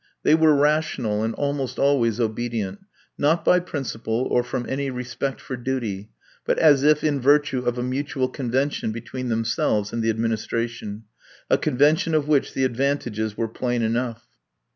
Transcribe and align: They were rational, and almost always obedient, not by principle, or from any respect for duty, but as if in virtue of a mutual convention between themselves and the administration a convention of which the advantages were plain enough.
They 0.23 0.33
were 0.33 0.55
rational, 0.55 1.21
and 1.23 1.35
almost 1.35 1.77
always 1.77 2.19
obedient, 2.19 2.79
not 3.19 3.45
by 3.45 3.59
principle, 3.59 4.25
or 4.31 4.41
from 4.41 4.65
any 4.67 4.89
respect 4.89 5.39
for 5.39 5.55
duty, 5.55 6.09
but 6.43 6.57
as 6.57 6.81
if 6.81 7.03
in 7.03 7.21
virtue 7.21 7.59
of 7.67 7.77
a 7.77 7.83
mutual 7.83 8.27
convention 8.27 8.91
between 8.91 9.29
themselves 9.29 9.93
and 9.93 10.01
the 10.01 10.09
administration 10.09 11.03
a 11.51 11.57
convention 11.59 12.15
of 12.15 12.27
which 12.27 12.55
the 12.55 12.63
advantages 12.63 13.37
were 13.37 13.47
plain 13.47 13.83
enough. 13.83 14.25